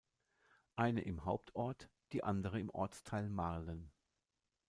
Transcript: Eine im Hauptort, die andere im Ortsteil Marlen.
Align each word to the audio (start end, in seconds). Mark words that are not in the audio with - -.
Eine 0.75 1.01
im 1.01 1.25
Hauptort, 1.25 1.91
die 2.11 2.23
andere 2.23 2.59
im 2.59 2.71
Ortsteil 2.71 3.29
Marlen. 3.29 3.91